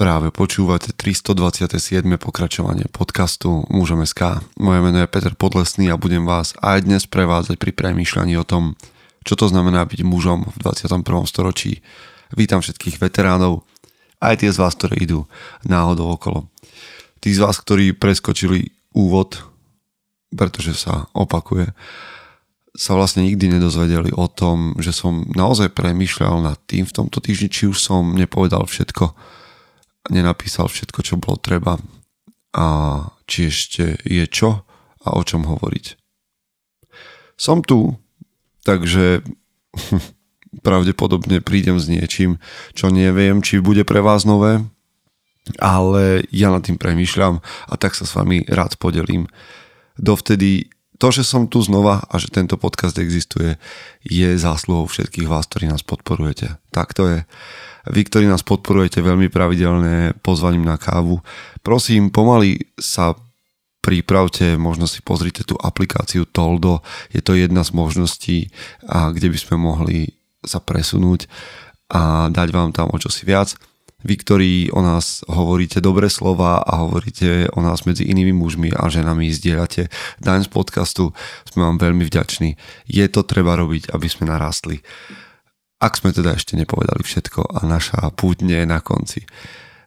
Práve 0.00 0.32
počúvate 0.32 0.96
327. 0.96 2.00
pokračovanie 2.16 2.88
podcastu 2.88 3.68
Mužom 3.68 4.00
SK. 4.00 4.40
Moje 4.56 4.80
meno 4.80 4.96
je 4.96 5.12
Peter 5.12 5.36
Podlesný 5.36 5.92
a 5.92 6.00
budem 6.00 6.24
vás 6.24 6.56
aj 6.64 6.88
dnes 6.88 7.04
prevádzať 7.04 7.60
pri 7.60 7.76
premýšľaní 7.76 8.32
o 8.40 8.48
tom, 8.48 8.80
čo 9.28 9.36
to 9.36 9.52
znamená 9.52 9.84
byť 9.84 10.00
mužom 10.00 10.48
v 10.48 10.56
21. 10.64 11.04
storočí. 11.28 11.84
Vítam 12.32 12.64
všetkých 12.64 12.96
veteránov, 12.96 13.68
aj 14.24 14.40
tie 14.40 14.48
z 14.48 14.56
vás, 14.56 14.72
ktoré 14.72 15.04
idú 15.04 15.28
náhodou 15.68 16.16
okolo. 16.16 16.48
Tí 17.20 17.36
z 17.36 17.44
vás, 17.44 17.60
ktorí 17.60 17.92
preskočili 17.92 18.72
úvod, 18.96 19.36
pretože 20.32 20.80
sa 20.80 21.12
opakuje, 21.12 21.76
sa 22.72 22.96
vlastne 22.96 23.28
nikdy 23.28 23.52
nedozvedeli 23.52 24.16
o 24.16 24.32
tom, 24.32 24.80
že 24.80 24.96
som 24.96 25.28
naozaj 25.36 25.76
premýšľal 25.76 26.40
nad 26.40 26.56
tým 26.64 26.88
v 26.88 26.96
tomto 27.04 27.20
týždni, 27.20 27.52
či 27.52 27.68
už 27.68 27.76
som 27.76 28.16
nepovedal 28.16 28.64
všetko, 28.64 29.36
nenapísal 30.10 30.66
všetko, 30.66 31.00
čo 31.06 31.22
bolo 31.22 31.38
treba 31.38 31.78
a 32.50 32.66
či 33.30 33.46
ešte 33.46 33.98
je 34.02 34.26
čo 34.26 34.66
a 35.06 35.08
o 35.14 35.22
čom 35.22 35.46
hovoriť. 35.46 35.96
Som 37.38 37.62
tu, 37.62 37.96
takže 38.66 39.22
pravdepodobne 40.66 41.40
prídem 41.40 41.78
s 41.78 41.86
niečím, 41.86 42.42
čo 42.74 42.90
neviem, 42.90 43.40
či 43.40 43.62
bude 43.62 43.86
pre 43.86 44.02
vás 44.02 44.26
nové, 44.26 44.60
ale 45.56 46.26
ja 46.34 46.52
nad 46.52 46.66
tým 46.66 46.76
premýšľam 46.76 47.40
a 47.40 47.74
tak 47.80 47.96
sa 47.96 48.04
s 48.04 48.12
vami 48.12 48.44
rád 48.50 48.76
podelím. 48.76 49.30
Dovtedy 49.96 50.68
to, 51.00 51.08
že 51.08 51.24
som 51.24 51.48
tu 51.48 51.64
znova 51.64 52.04
a 52.04 52.20
že 52.20 52.28
tento 52.28 52.60
podcast 52.60 53.00
existuje, 53.00 53.56
je 54.04 54.28
zásluhou 54.36 54.84
všetkých 54.84 55.24
vás, 55.24 55.48
ktorí 55.48 55.72
nás 55.72 55.80
podporujete. 55.80 56.60
Tak 56.68 56.92
to 56.92 57.08
je. 57.08 57.18
Vy, 57.88 58.04
ktorí 58.04 58.28
nás 58.28 58.44
podporujete 58.44 59.00
veľmi 59.00 59.32
pravidelne 59.32 60.12
pozvaním 60.20 60.68
na 60.68 60.76
kávu, 60.76 61.24
prosím, 61.64 62.12
pomaly 62.12 62.68
sa 62.76 63.16
pripravte, 63.80 64.60
možno 64.60 64.84
si 64.84 65.00
pozrite 65.00 65.40
tú 65.40 65.56
aplikáciu 65.56 66.28
Toldo, 66.28 66.84
je 67.08 67.24
to 67.24 67.32
jedna 67.32 67.64
z 67.64 67.72
možností, 67.72 68.52
kde 68.84 69.32
by 69.32 69.38
sme 69.40 69.56
mohli 69.56 70.20
sa 70.44 70.60
presunúť 70.60 71.24
a 71.88 72.28
dať 72.28 72.48
vám 72.52 72.76
tam 72.76 72.92
o 72.92 73.00
čosi 73.00 73.24
viac. 73.24 73.56
Vy, 74.00 74.14
ktorí 74.16 74.52
o 74.72 74.80
nás 74.80 75.20
hovoríte 75.28 75.84
dobré 75.84 76.08
slova 76.08 76.64
a 76.64 76.80
hovoríte 76.80 77.52
o 77.52 77.60
nás 77.60 77.84
medzi 77.84 78.08
inými 78.08 78.32
mužmi 78.32 78.72
a 78.72 78.88
ženami, 78.88 79.28
zdieľate 79.28 79.92
daň 80.16 80.48
z 80.48 80.50
podcastu, 80.50 81.12
sme 81.44 81.68
vám 81.68 81.76
veľmi 81.76 82.08
vďační. 82.08 82.56
Je 82.88 83.06
to 83.12 83.20
treba 83.28 83.60
robiť, 83.60 83.92
aby 83.92 84.08
sme 84.08 84.32
narastli. 84.32 84.80
Ak 85.80 85.96
sme 85.96 86.12
teda 86.12 86.36
ešte 86.36 86.56
nepovedali 86.56 87.00
všetko 87.00 87.56
a 87.56 87.64
naša 87.64 88.12
púť 88.12 88.44
nie 88.44 88.64
je 88.64 88.68
na 88.68 88.80
konci. 88.84 89.24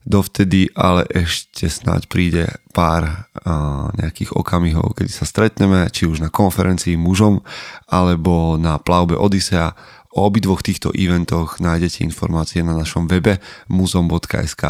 Dovtedy 0.03 0.67
ale 0.75 1.07
ešte 1.07 1.71
snáď 1.71 2.11
príde 2.11 2.43
pár 2.75 3.07
uh, 3.07 3.87
nejakých 3.95 4.35
okamihov, 4.35 4.99
kedy 4.99 5.07
sa 5.07 5.23
stretneme, 5.23 5.87
či 5.95 6.03
už 6.03 6.19
na 6.19 6.27
konferencii 6.27 6.99
mužom, 6.99 7.39
alebo 7.87 8.59
na 8.59 8.83
plavbe 8.83 9.15
Odisea. 9.15 9.71
O 10.13 10.29
obidvoch 10.29 10.61
týchto 10.61 10.93
eventoch 10.93 11.57
nájdete 11.57 12.05
informácie 12.05 12.61
na 12.61 12.77
našom 12.77 13.09
webe 13.09 13.41
muzom.sk. 13.67 14.63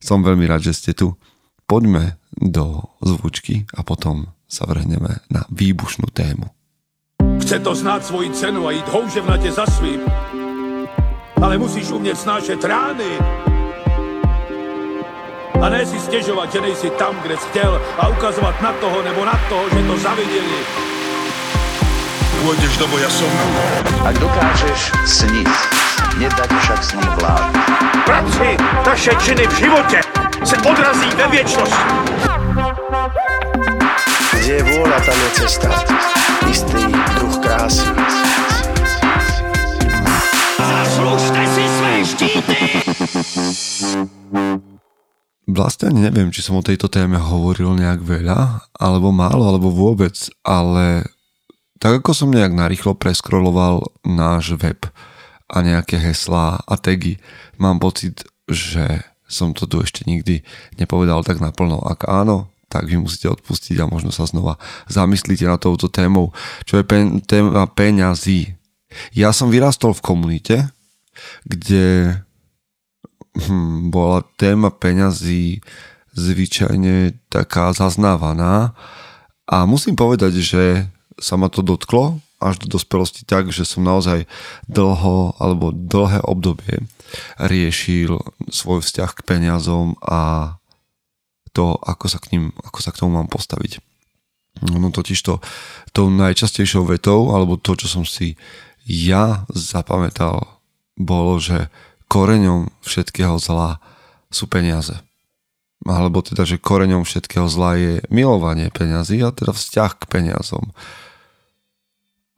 Som 0.00 0.24
veľmi 0.24 0.48
rád, 0.48 0.72
že 0.72 0.74
ste 0.74 0.92
tu. 0.96 1.14
Poďme 1.68 2.16
do 2.32 2.80
zvučky 3.04 3.68
a 3.76 3.84
potom 3.84 4.32
sa 4.48 4.64
vrhneme 4.64 5.20
na 5.28 5.44
výbušnú 5.52 6.08
tému. 6.12 6.48
Chce 7.44 7.60
to 7.60 7.72
znát 7.74 8.04
svoji 8.04 8.30
cenu 8.32 8.66
a 8.66 8.70
jít 8.72 8.88
houževnatě 8.88 9.52
za 9.52 9.66
svým 9.66 10.00
ale 11.42 11.58
musíš 11.58 11.90
umět 11.90 12.18
snášet 12.18 12.64
rány. 12.64 13.18
A 15.62 15.68
ne 15.68 15.86
si 15.86 16.00
stěžovat, 16.00 16.52
že 16.52 16.60
nejsi 16.60 16.90
tam, 16.90 17.20
kde 17.22 17.36
jsi 17.36 17.48
chtěl 17.48 17.82
a 17.98 18.08
ukazovat 18.08 18.62
na 18.62 18.72
toho 18.72 19.02
nebo 19.02 19.24
na 19.24 19.40
toho, 19.48 19.64
že 19.70 19.86
to 19.86 19.98
zaviděli. 19.98 20.91
Pôjdeš 22.42 22.74
do 22.74 22.90
boja 22.90 23.06
som. 23.06 23.30
Ak 24.02 24.18
dokážeš 24.18 24.90
sniť, 25.06 25.46
nedať 26.18 26.50
však 26.50 26.80
sním 26.82 27.10
vlád. 27.22 27.54
Práci 28.02 28.58
taše 28.82 29.14
činy 29.22 29.46
v 29.46 29.54
životě 29.54 30.00
se 30.42 30.56
odrazí 30.58 31.10
ve 31.16 31.26
věčnosti. 31.30 31.86
Kde 34.42 34.52
je 34.58 34.62
vôľa, 34.66 34.98
tam 35.06 35.14
je 35.22 35.30
cesta. 35.38 35.70
Istý 36.50 36.82
druh 37.14 37.36
krásy. 37.38 37.86
Zaslužte 40.58 41.42
si 41.46 41.64
své 41.78 41.92
štíty! 42.02 42.58
Vlastne 45.46 45.94
ani 45.94 46.10
neviem, 46.10 46.34
či 46.34 46.42
som 46.42 46.58
o 46.58 46.66
tejto 46.66 46.90
téme 46.90 47.22
hovoril 47.22 47.70
nejak 47.78 48.02
veľa, 48.02 48.66
alebo 48.82 49.14
málo, 49.14 49.46
alebo 49.46 49.70
vôbec, 49.70 50.14
ale 50.42 51.06
tak 51.82 51.98
ako 51.98 52.14
som 52.14 52.30
nejak 52.30 52.54
narýchlo 52.54 52.94
preskroloval 52.94 53.82
náš 54.06 54.54
web 54.54 54.86
a 55.50 55.56
nejaké 55.66 55.98
heslá 55.98 56.62
a 56.62 56.74
tagy, 56.78 57.18
mám 57.58 57.82
pocit, 57.82 58.22
že 58.46 59.02
som 59.26 59.50
to 59.50 59.66
tu 59.66 59.82
ešte 59.82 60.06
nikdy 60.06 60.46
nepovedal 60.78 61.26
tak 61.26 61.42
naplno. 61.42 61.82
Ak 61.82 62.06
áno, 62.06 62.54
tak 62.70 62.86
vy 62.86 63.02
musíte 63.02 63.34
odpustiť 63.34 63.82
a 63.82 63.90
možno 63.90 64.14
sa 64.14 64.30
znova 64.30 64.62
zamyslíte 64.86 65.42
na 65.42 65.58
touto 65.58 65.90
témou, 65.90 66.30
čo 66.62 66.78
je 66.78 66.86
pen, 66.86 67.18
téma 67.18 67.66
peňazí. 67.66 68.54
Ja 69.10 69.34
som 69.34 69.50
vyrastol 69.50 69.90
v 69.98 70.04
komunite, 70.06 70.56
kde 71.42 72.16
hm, 73.34 73.90
bola 73.90 74.22
téma 74.38 74.70
peňazí 74.70 75.60
zvyčajne 76.14 77.18
taká 77.26 77.74
zaznávaná 77.74 78.76
a 79.48 79.66
musím 79.66 79.98
povedať, 79.98 80.38
že 80.38 80.62
sa 81.20 81.40
ma 81.40 81.48
to 81.52 81.60
dotklo 81.60 82.20
až 82.42 82.58
do 82.58 82.66
dospelosti 82.66 83.22
tak, 83.22 83.54
že 83.54 83.62
som 83.62 83.86
naozaj 83.86 84.26
dlho 84.66 85.38
alebo 85.38 85.70
dlhé 85.70 86.26
obdobie 86.26 86.82
riešil 87.38 88.18
svoj 88.50 88.82
vzťah 88.82 89.10
k 89.14 89.26
peniazom 89.26 89.94
a 90.02 90.54
to, 91.52 91.76
ako 91.78 92.06
sa 92.08 92.18
k 92.18 92.34
ním, 92.34 92.44
ako 92.64 92.78
sa 92.80 92.90
k 92.90 93.04
tomu 93.04 93.20
mám 93.20 93.28
postaviť. 93.28 93.78
No 94.64 94.88
totiž 94.92 95.18
to, 95.20 95.40
tou 95.96 96.12
najčastejšou 96.12 96.88
vetou, 96.88 97.32
alebo 97.32 97.60
to, 97.60 97.76
čo 97.76 97.88
som 97.88 98.04
si 98.04 98.36
ja 98.84 99.44
zapamätal, 99.52 100.60
bolo, 100.96 101.40
že 101.40 101.72
koreňom 102.08 102.72
všetkého 102.84 103.40
zla 103.40 103.80
sú 104.28 104.48
peniaze. 104.48 105.00
Alebo 105.82 106.22
teda, 106.22 106.46
že 106.46 106.62
koreňom 106.62 107.02
všetkého 107.02 107.50
zla 107.50 107.74
je 107.74 107.94
milovanie 108.06 108.70
peňazí 108.70 109.18
a 109.26 109.34
teda 109.34 109.50
vzťah 109.50 109.90
k 109.98 110.04
peniazom. 110.06 110.70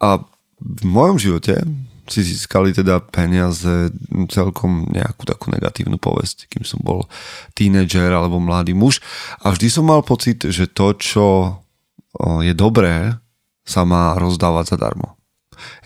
A 0.01 0.25
v 0.61 0.85
mojom 0.85 1.21
živote 1.21 1.61
si 2.05 2.21
získali 2.21 2.77
teda 2.77 3.01
peniaze 3.01 3.89
celkom 4.29 4.93
nejakú 4.93 5.25
takú 5.25 5.49
negatívnu 5.49 5.97
povesť, 5.97 6.53
kým 6.53 6.65
som 6.65 6.81
bol 6.85 7.09
tínedžer 7.57 8.13
alebo 8.13 8.37
mladý 8.37 8.77
muž. 8.77 9.01
A 9.41 9.53
vždy 9.53 9.69
som 9.73 9.89
mal 9.89 10.05
pocit, 10.05 10.45
že 10.45 10.69
to, 10.69 10.93
čo 10.97 11.27
je 12.45 12.53
dobré, 12.53 13.17
sa 13.65 13.89
má 13.89 14.13
rozdávať 14.21 14.77
zadarmo. 14.77 15.17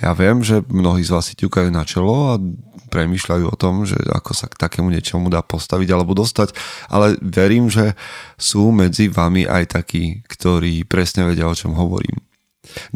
Ja 0.02 0.10
viem, 0.16 0.42
že 0.42 0.66
mnohí 0.66 1.06
z 1.06 1.14
vás 1.14 1.30
si 1.30 1.38
ťukajú 1.38 1.70
na 1.70 1.86
čelo 1.86 2.34
a 2.34 2.42
premýšľajú 2.88 3.44
o 3.46 3.56
tom, 3.60 3.84
že 3.84 4.00
ako 4.08 4.32
sa 4.32 4.48
k 4.48 4.56
takému 4.56 4.88
niečomu 4.88 5.28
dá 5.28 5.44
postaviť 5.44 5.88
alebo 5.92 6.16
dostať, 6.16 6.56
ale 6.88 7.20
verím, 7.20 7.68
že 7.68 7.92
sú 8.40 8.72
medzi 8.72 9.12
vami 9.12 9.44
aj 9.44 9.78
takí, 9.78 10.24
ktorí 10.24 10.88
presne 10.88 11.28
vedia, 11.28 11.46
o 11.46 11.54
čom 11.54 11.76
hovorím. 11.76 12.18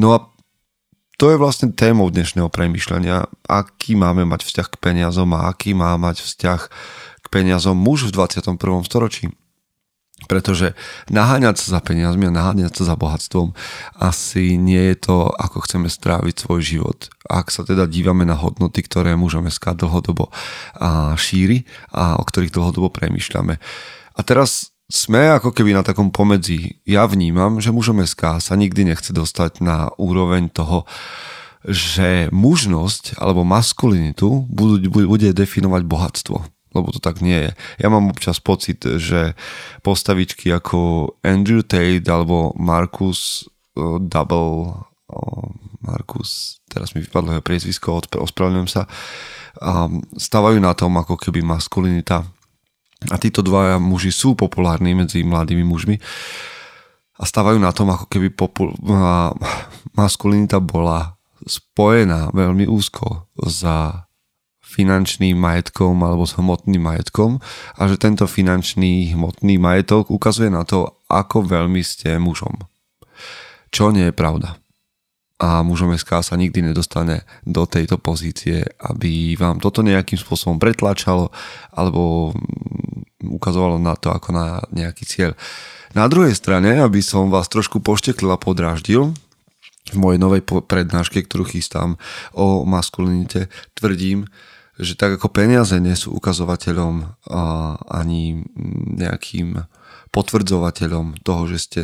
No 0.00 0.16
a 0.16 0.32
to 1.20 1.30
je 1.30 1.38
vlastne 1.38 1.70
témou 1.70 2.10
dnešného 2.10 2.50
premýšľania, 2.50 3.30
aký 3.46 3.94
máme 3.94 4.26
mať 4.26 4.42
vzťah 4.48 4.68
k 4.72 4.80
peniazom 4.80 5.30
a 5.36 5.52
aký 5.52 5.76
má 5.76 5.94
mať 5.94 6.24
vzťah 6.24 6.60
k 7.22 7.26
peniazom 7.30 7.78
muž 7.78 8.10
v 8.10 8.16
21. 8.16 8.58
storočí 8.82 9.30
pretože 10.26 10.74
naháňať 11.10 11.58
sa 11.60 11.78
za 11.78 11.80
peniazmi 11.80 12.28
a 12.28 12.34
naháňať 12.34 12.72
sa 12.82 12.92
za 12.92 12.96
bohatstvom 12.98 13.52
asi 13.98 14.56
nie 14.56 14.92
je 14.92 14.96
to, 15.08 15.30
ako 15.30 15.64
chceme 15.66 15.88
stráviť 15.90 16.46
svoj 16.46 16.60
život. 16.62 16.98
Ak 17.26 17.50
sa 17.54 17.62
teda 17.66 17.86
dívame 17.86 18.26
na 18.26 18.38
hodnoty, 18.38 18.82
ktoré 18.84 19.14
môžeme 19.14 19.50
SK 19.50 19.78
dlhodobo 19.78 20.32
šíri 21.16 21.64
a 21.92 22.16
o 22.18 22.24
ktorých 22.24 22.54
dlhodobo 22.54 22.92
premýšľame. 22.92 23.58
A 24.12 24.20
teraz 24.26 24.72
sme 24.92 25.32
ako 25.32 25.56
keby 25.56 25.72
na 25.72 25.80
takom 25.80 26.12
pomedzi. 26.12 26.76
Ja 26.84 27.08
vnímam, 27.08 27.64
že 27.64 27.72
mužom 27.72 28.04
SK 28.04 28.44
sa 28.44 28.54
nikdy 28.60 28.92
nechce 28.92 29.08
dostať 29.16 29.64
na 29.64 29.88
úroveň 29.96 30.52
toho, 30.52 30.84
že 31.64 32.28
mužnosť 32.28 33.16
alebo 33.16 33.46
maskulinitu 33.46 34.44
bude 34.50 35.30
definovať 35.32 35.82
bohatstvo 35.86 36.61
lebo 36.72 36.88
to 36.92 37.00
tak 37.00 37.20
nie 37.20 37.48
je. 37.48 37.50
Ja 37.80 37.88
mám 37.92 38.10
občas 38.10 38.40
pocit, 38.40 38.84
že 38.84 39.36
postavičky 39.84 40.50
ako 40.52 41.12
Andrew 41.20 41.60
Tate 41.60 42.04
alebo 42.08 42.56
Marcus 42.56 43.48
uh, 43.76 44.00
Double 44.00 44.72
uh, 45.12 45.48
Marcus, 45.82 46.62
teraz 46.70 46.94
mi 46.94 47.02
vypadlo 47.02 47.36
jeho 47.36 47.44
priezvisko, 47.44 48.00
ospravedlňujem 48.16 48.70
sa, 48.70 48.86
um, 49.58 49.98
stávajú 50.14 50.62
na 50.62 50.72
tom, 50.78 50.94
ako 50.94 51.18
keby 51.18 51.42
maskulinita 51.42 52.22
A 53.10 53.18
títo 53.18 53.42
dvaja 53.42 53.82
muži 53.82 54.14
sú 54.14 54.38
populárni 54.38 54.94
medzi 54.94 55.26
mladými 55.26 55.66
mužmi 55.66 55.98
a 57.18 57.22
stávajú 57.26 57.58
na 57.58 57.74
tom, 57.74 57.90
ako 57.90 58.06
keby 58.06 58.30
popul- 58.30 58.78
maskulinita 59.98 60.62
bola 60.62 61.18
spojená 61.42 62.30
veľmi 62.30 62.70
úzko 62.70 63.26
za 63.42 64.06
finančným 64.72 65.36
majetkom 65.36 66.00
alebo 66.00 66.24
s 66.24 66.40
hmotným 66.40 66.80
majetkom 66.80 67.44
a 67.76 67.82
že 67.84 68.00
tento 68.00 68.24
finančný 68.24 69.12
hmotný 69.12 69.60
majetok 69.60 70.08
ukazuje 70.08 70.48
na 70.48 70.64
to, 70.64 70.96
ako 71.12 71.44
veľmi 71.44 71.84
ste 71.84 72.16
mužom. 72.16 72.64
Čo 73.68 73.92
nie 73.92 74.08
je 74.08 74.16
pravda. 74.16 74.56
A 75.42 75.60
mužom 75.60 75.92
SK 75.92 76.24
sa 76.24 76.34
nikdy 76.38 76.64
nedostane 76.64 77.28
do 77.44 77.68
tejto 77.68 77.98
pozície, 77.98 78.62
aby 78.80 79.36
vám 79.36 79.58
toto 79.60 79.84
nejakým 79.84 80.16
spôsobom 80.16 80.56
pretlačalo 80.56 81.28
alebo 81.74 82.32
ukazovalo 83.20 83.76
na 83.76 83.98
to 83.98 84.14
ako 84.14 84.32
na 84.32 84.62
nejaký 84.72 85.04
cieľ. 85.04 85.32
Na 85.92 86.08
druhej 86.08 86.32
strane, 86.32 86.80
aby 86.80 87.04
som 87.04 87.28
vás 87.28 87.52
trošku 87.52 87.84
pošteklil 87.84 88.32
a 88.32 88.40
podráždil, 88.40 89.12
v 89.90 89.98
mojej 89.98 90.20
novej 90.22 90.46
prednáške, 90.46 91.26
ktorú 91.26 91.42
chystám 91.42 91.98
o 92.30 92.62
maskulinite, 92.62 93.50
tvrdím, 93.74 94.30
že 94.82 94.98
tak 94.98 95.16
ako 95.16 95.30
peniaze 95.30 95.78
nie 95.78 95.94
sú 95.94 96.12
ukazovateľom 96.18 97.22
ani 97.88 98.42
nejakým 98.98 99.64
potvrdzovateľom 100.12 101.22
toho, 101.24 101.42
že 101.48 101.58
ste 101.58 101.82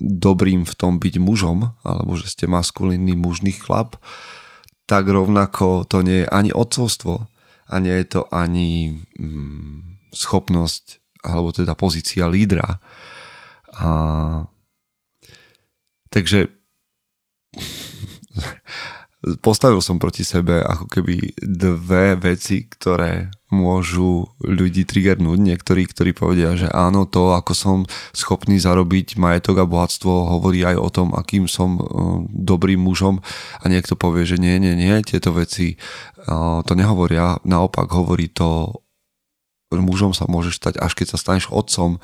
dobrým 0.00 0.66
v 0.66 0.74
tom 0.74 0.98
byť 0.98 1.14
mužom, 1.22 1.70
alebo 1.86 2.18
že 2.18 2.26
ste 2.26 2.50
maskulínny 2.50 3.14
mužný 3.14 3.54
chlap, 3.54 3.94
tak 4.90 5.06
rovnako 5.06 5.86
to 5.86 6.02
nie 6.02 6.26
je 6.26 6.28
ani 6.28 6.50
odcovstvo 6.50 7.30
a 7.70 7.74
nie 7.78 7.94
je 8.02 8.06
to 8.18 8.20
ani 8.34 9.00
mm, 9.16 10.10
schopnosť, 10.12 11.00
alebo 11.24 11.54
teda 11.54 11.78
pozícia 11.78 12.26
lídra. 12.26 12.82
A... 13.78 13.88
Takže 16.10 16.50
postavil 19.40 19.80
som 19.80 19.96
proti 19.96 20.26
sebe 20.26 20.60
ako 20.60 20.88
keby 20.90 21.36
dve 21.40 22.16
veci, 22.20 22.68
ktoré 22.68 23.32
môžu 23.54 24.28
ľudí 24.42 24.82
triggernúť. 24.82 25.38
Niektorí, 25.38 25.86
ktorí 25.86 26.10
povedia, 26.12 26.58
že 26.58 26.68
áno, 26.68 27.06
to, 27.06 27.32
ako 27.32 27.52
som 27.54 27.78
schopný 28.10 28.58
zarobiť 28.58 29.14
majetok 29.14 29.62
a 29.62 29.70
bohatstvo, 29.70 30.10
hovorí 30.34 30.66
aj 30.66 30.76
o 30.76 30.88
tom, 30.90 31.08
akým 31.14 31.46
som 31.46 31.78
uh, 31.78 31.84
dobrým 32.28 32.82
mužom 32.82 33.22
a 33.62 33.64
niekto 33.70 33.94
povie, 33.94 34.26
že 34.26 34.42
nie, 34.42 34.58
nie, 34.58 34.74
nie, 34.74 34.94
tieto 35.06 35.30
veci 35.30 35.78
uh, 36.26 36.60
to 36.66 36.72
nehovoria, 36.74 37.38
naopak 37.46 37.86
hovorí 37.94 38.26
to, 38.28 38.74
mužom 39.74 40.14
sa 40.14 40.30
môžeš 40.30 40.58
stať, 40.58 40.74
až 40.78 40.94
keď 40.94 41.06
sa 41.14 41.18
staneš 41.18 41.50
otcom. 41.50 41.98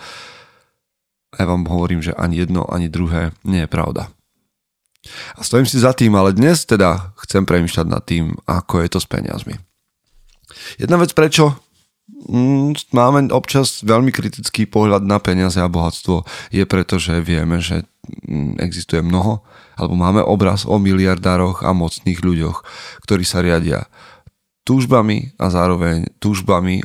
Ja 1.38 1.46
vám 1.46 1.66
hovorím, 1.70 2.02
že 2.02 2.14
ani 2.18 2.42
jedno, 2.42 2.66
ani 2.66 2.90
druhé 2.90 3.30
nie 3.46 3.62
je 3.62 3.70
pravda. 3.70 4.10
A 5.36 5.40
stojím 5.40 5.64
si 5.64 5.80
za 5.80 5.96
tým, 5.96 6.12
ale 6.12 6.36
dnes 6.36 6.68
teda 6.68 7.16
chcem 7.24 7.48
premýšľať 7.48 7.86
nad 7.88 8.04
tým, 8.04 8.36
ako 8.44 8.84
je 8.84 8.88
to 8.92 8.98
s 9.00 9.08
peniazmi. 9.08 9.56
Jedna 10.76 11.00
vec, 11.00 11.16
prečo 11.16 11.56
mm, 12.28 12.92
máme 12.92 13.32
občas 13.32 13.80
veľmi 13.80 14.12
kritický 14.12 14.68
pohľad 14.68 15.00
na 15.06 15.16
peniaze 15.16 15.56
a 15.56 15.72
bohatstvo, 15.72 16.26
je 16.52 16.64
preto, 16.68 17.00
že 17.00 17.24
vieme, 17.24 17.64
že 17.64 17.88
mm, 18.28 18.60
existuje 18.60 19.00
mnoho, 19.00 19.40
alebo 19.80 19.96
máme 19.96 20.20
obraz 20.20 20.68
o 20.68 20.76
miliardároch 20.76 21.64
a 21.64 21.72
mocných 21.72 22.20
ľuďoch, 22.20 22.60
ktorí 23.08 23.24
sa 23.24 23.40
riadia 23.40 23.88
túžbami 24.68 25.32
a 25.40 25.48
zároveň 25.48 26.12
túžbami 26.20 26.84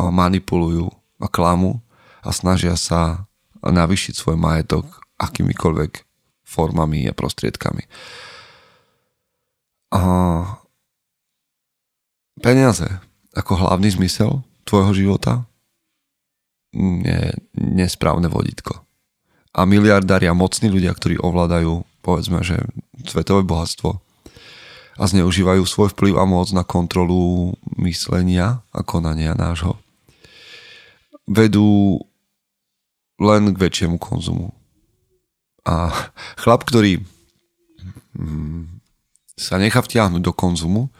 manipulujú 0.00 0.88
a 1.20 1.28
klamu 1.28 1.84
a 2.24 2.32
snažia 2.32 2.80
sa 2.80 3.28
navyšiť 3.60 4.14
svoj 4.16 4.40
majetok 4.40 4.88
akýmikoľvek 5.20 6.11
formami 6.52 7.08
a 7.08 7.16
prostriedkami. 7.16 7.88
A 9.96 10.02
peniaze 12.44 13.00
ako 13.32 13.64
hlavný 13.64 13.88
zmysel 13.96 14.44
tvojho 14.68 14.92
života 14.92 15.48
je 16.76 17.32
nesprávne 17.56 18.28
vodítko. 18.28 18.84
A 19.52 19.68
miliardári 19.68 20.28
a 20.28 20.36
mocní 20.36 20.72
ľudia, 20.72 20.92
ktorí 20.96 21.20
ovládajú, 21.20 21.84
povedzme, 22.00 22.40
že 22.40 22.60
svetové 23.04 23.44
bohatstvo 23.44 24.00
a 24.96 25.04
zneužívajú 25.08 25.64
svoj 25.64 25.92
vplyv 25.96 26.20
a 26.20 26.24
moc 26.24 26.48
na 26.52 26.64
kontrolu 26.64 27.52
myslenia 27.80 28.64
a 28.72 28.80
konania 28.84 29.36
nášho, 29.36 29.76
vedú 31.28 32.00
len 33.20 33.52
k 33.52 33.60
väčšiemu 33.60 33.96
konzumu. 34.00 34.52
A 35.62 35.94
chlap, 36.38 36.66
ktorý 36.66 37.02
mm, 38.18 38.82
sa 39.38 39.58
nechá 39.62 39.78
vtiahnuť 39.78 40.22
do 40.22 40.32
konzumu, 40.34 40.90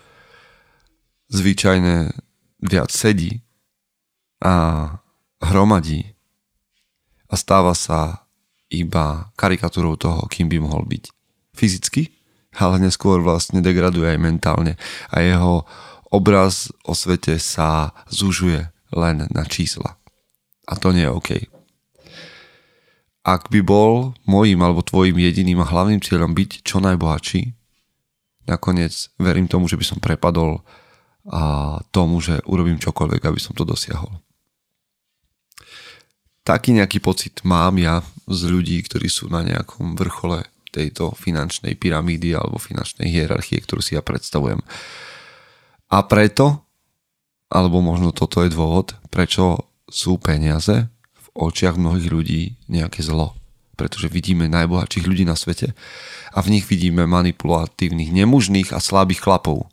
zvyčajne 1.32 2.14
viac 2.62 2.90
sedí 2.94 3.42
a 4.38 4.86
hromadí 5.42 6.14
a 7.26 7.34
stáva 7.34 7.74
sa 7.74 8.28
iba 8.70 9.32
karikatúrou 9.34 9.98
toho, 9.98 10.28
kým 10.30 10.46
by 10.46 10.58
mohol 10.62 10.86
byť. 10.86 11.04
Fyzicky, 11.52 12.12
ale 12.56 12.80
neskôr 12.80 13.20
vlastne 13.20 13.60
degraduje 13.64 14.14
aj 14.14 14.18
mentálne 14.20 14.78
a 15.10 15.20
jeho 15.20 15.66
obraz 16.12 16.70
o 16.84 16.92
svete 16.92 17.40
sa 17.40 17.96
zužuje 18.12 18.68
len 18.92 19.26
na 19.32 19.44
čísla. 19.48 19.96
A 20.68 20.76
to 20.78 20.92
nie 20.92 21.08
je 21.08 21.12
OK 21.12 21.30
ak 23.22 23.54
by 23.54 23.62
bol 23.62 24.18
môjim 24.26 24.58
alebo 24.58 24.82
tvojim 24.82 25.14
jediným 25.14 25.62
a 25.62 25.70
hlavným 25.70 26.02
cieľom 26.02 26.34
byť 26.34 26.66
čo 26.66 26.82
najbohatší, 26.82 27.54
nakoniec 28.50 29.10
verím 29.18 29.46
tomu, 29.46 29.70
že 29.70 29.78
by 29.78 29.84
som 29.86 29.98
prepadol 30.02 30.66
a 31.30 31.78
tomu, 31.94 32.18
že 32.18 32.42
urobím 32.50 32.82
čokoľvek, 32.82 33.22
aby 33.22 33.38
som 33.38 33.54
to 33.54 33.62
dosiahol. 33.62 34.10
Taký 36.42 36.74
nejaký 36.74 36.98
pocit 36.98 37.38
mám 37.46 37.78
ja 37.78 38.02
z 38.26 38.50
ľudí, 38.50 38.82
ktorí 38.82 39.06
sú 39.06 39.30
na 39.30 39.46
nejakom 39.46 39.94
vrchole 39.94 40.42
tejto 40.74 41.14
finančnej 41.14 41.78
pyramídy 41.78 42.34
alebo 42.34 42.58
finančnej 42.58 43.06
hierarchie, 43.06 43.62
ktorú 43.62 43.78
si 43.78 43.94
ja 43.94 44.02
predstavujem. 44.02 44.58
A 45.92 45.98
preto, 46.02 46.66
alebo 47.46 47.78
možno 47.78 48.10
toto 48.10 48.42
je 48.42 48.50
dôvod, 48.50 48.98
prečo 49.14 49.70
sú 49.86 50.18
peniaze 50.18 50.90
očiach 51.32 51.80
mnohých 51.80 52.08
ľudí 52.12 52.42
nejaké 52.68 53.00
zlo. 53.00 53.36
Pretože 53.76 54.12
vidíme 54.12 54.52
najbohatších 54.52 55.08
ľudí 55.08 55.24
na 55.24 55.32
svete 55.32 55.72
a 56.32 56.38
v 56.44 56.52
nich 56.58 56.68
vidíme 56.68 57.08
manipulatívnych, 57.08 58.12
nemužných 58.12 58.70
a 58.76 58.78
slabých 58.78 59.24
chlapov. 59.24 59.64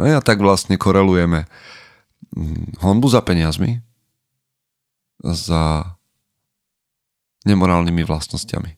A 0.00 0.16
ja 0.16 0.20
tak 0.24 0.40
vlastne 0.40 0.80
korelujeme 0.80 1.44
hm, 2.32 2.80
honbu 2.80 3.08
za 3.12 3.20
peniazmi 3.20 3.84
za 5.20 5.84
nemorálnymi 7.44 8.00
vlastnosťami. 8.08 8.72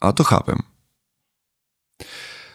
A 0.00 0.16
to 0.16 0.24
chápem. 0.24 0.64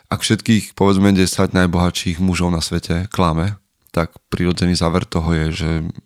Ak 0.10 0.26
všetkých, 0.26 0.74
povedzme, 0.74 1.14
10 1.14 1.54
najbohatších 1.54 2.18
mužov 2.18 2.50
na 2.50 2.62
svete 2.66 3.06
klame, 3.14 3.62
tak 3.94 4.18
prirodzený 4.34 4.74
záver 4.74 5.06
toho 5.06 5.30
je, 5.30 5.46
že 5.54 5.70
Mm, 5.86 6.05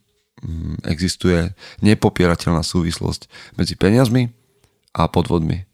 existuje 0.88 1.52
nepopierateľná 1.84 2.64
súvislosť 2.64 3.28
medzi 3.60 3.76
peniazmi 3.76 4.32
a 4.96 5.08
podvodmi. 5.12 5.68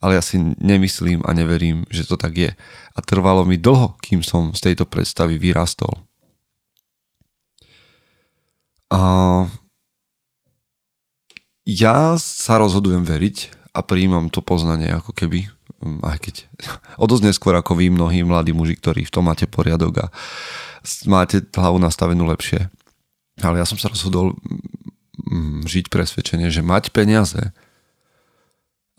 Ale 0.00 0.16
ja 0.16 0.22
si 0.24 0.40
nemyslím 0.40 1.20
a 1.28 1.36
neverím, 1.36 1.84
že 1.92 2.08
to 2.08 2.16
tak 2.16 2.32
je. 2.32 2.50
A 2.96 2.98
trvalo 3.04 3.44
mi 3.44 3.60
dlho, 3.60 4.00
kým 4.00 4.24
som 4.24 4.56
z 4.56 4.72
tejto 4.72 4.88
predstavy 4.88 5.36
vyrastol. 5.36 5.92
A 8.90 9.00
ja 11.68 12.16
sa 12.16 12.58
rozhodujem 12.58 13.04
veriť 13.04 13.36
a 13.76 13.84
prijímam 13.86 14.32
to 14.32 14.42
poznanie 14.42 14.90
ako 14.90 15.14
keby, 15.14 15.46
mm, 15.84 16.00
aj 16.02 16.18
keď 16.18 16.34
o 17.02 17.06
dosť 17.06 17.30
neskôr 17.30 17.54
ako 17.54 17.76
vy 17.76 17.92
mnohí 17.92 18.24
mladí 18.24 18.56
muži, 18.56 18.80
ktorí 18.80 19.06
v 19.06 19.14
tom 19.14 19.28
máte 19.28 19.46
poriadok 19.46 20.08
a 20.08 20.12
máte 21.06 21.44
hlavu 21.54 21.76
nastavenú 21.76 22.24
lepšie 22.24 22.72
ale 23.44 23.60
ja 23.60 23.66
som 23.66 23.76
sa 23.80 23.88
rozhodol 23.88 24.36
mm, 25.26 25.66
žiť 25.66 25.92
presvedčenie, 25.92 26.48
že 26.52 26.64
mať 26.64 26.92
peniaze 26.94 27.52